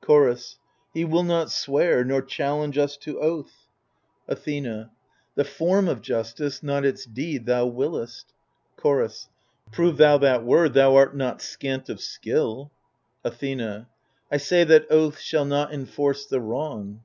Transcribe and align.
Chorus 0.00 0.56
He 0.94 1.04
will 1.04 1.24
not 1.24 1.50
swear 1.50 2.04
nor 2.04 2.22
challenge 2.22 2.78
us 2.78 2.96
to 2.98 3.18
oath. 3.18 3.66
156 4.26 4.26
THE 4.26 4.36
FURIES 4.36 4.66
Athena 4.68 4.90
The 5.34 5.44
form 5.44 5.88
of 5.88 6.00
justice, 6.00 6.62
not 6.62 6.84
its 6.84 7.04
deed, 7.04 7.46
thou 7.46 7.66
wiliest 7.66 8.26
Chorus 8.76 9.28
Prove 9.72 9.96
thou 9.96 10.16
that 10.18 10.44
word; 10.44 10.74
thou 10.74 10.94
art 10.94 11.16
not 11.16 11.42
scant 11.42 11.88
of 11.88 12.00
skill. 12.00 12.70
Athena 13.24 13.88
I 14.30 14.36
say 14.36 14.62
that 14.62 14.86
oaths 14.92 15.22
shall 15.22 15.44
not 15.44 15.74
enforce 15.74 16.24
the 16.24 16.38
wrong. 16.40 17.02